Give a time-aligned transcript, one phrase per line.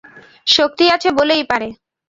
[0.47, 1.67] শক্তি আছে বলেই পারে।